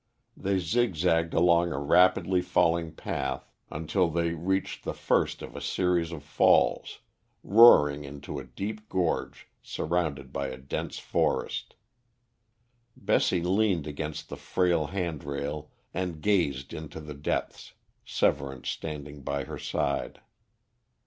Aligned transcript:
They 0.35 0.57
zigzagged 0.57 1.35
along 1.35 1.71
a 1.71 1.77
rapidly 1.77 2.41
falling 2.41 2.91
path 2.95 3.51
until 3.69 4.09
they 4.09 4.33
reached 4.33 4.83
the 4.83 4.95
first 4.95 5.43
of 5.43 5.55
a 5.55 5.61
series 5.61 6.11
of 6.11 6.23
falls, 6.23 7.01
roaring 7.43 8.03
into 8.03 8.39
a 8.39 8.43
deep 8.43 8.89
gorge 8.89 9.47
surrounded 9.61 10.33
by 10.33 10.47
a 10.47 10.57
dense 10.57 10.97
forest. 10.97 11.75
Bessie 12.97 13.43
leaned 13.43 13.85
against 13.85 14.29
the 14.29 14.37
frail 14.37 14.87
handrail 14.87 15.69
and 15.93 16.19
gazed 16.19 16.73
into 16.73 16.99
the 16.99 17.13
depths, 17.13 17.75
Severance 18.03 18.69
standing 18.69 19.21
by 19.21 19.43
her 19.43 19.59
side. 19.59 20.19